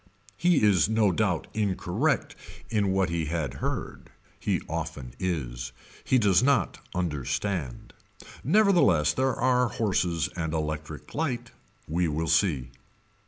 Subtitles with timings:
[0.35, 2.35] He is no doubt incorrect
[2.71, 4.09] in what he had heard.
[4.39, 5.73] He often is.
[6.03, 7.93] He does not understand.
[8.43, 11.51] Nevertheless there are horses and electric light.
[11.87, 12.71] We will see.